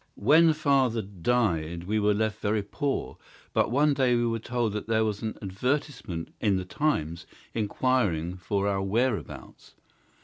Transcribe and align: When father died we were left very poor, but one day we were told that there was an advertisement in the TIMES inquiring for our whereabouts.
When 0.17 0.53
father 0.53 1.03
died 1.03 1.83
we 1.83 1.99
were 1.99 2.15
left 2.15 2.41
very 2.41 2.63
poor, 2.63 3.19
but 3.53 3.69
one 3.69 3.93
day 3.93 4.15
we 4.15 4.25
were 4.25 4.39
told 4.39 4.73
that 4.73 4.87
there 4.87 5.05
was 5.05 5.21
an 5.21 5.37
advertisement 5.43 6.33
in 6.41 6.55
the 6.57 6.65
TIMES 6.65 7.27
inquiring 7.53 8.37
for 8.37 8.67
our 8.67 8.81
whereabouts. 8.81 9.75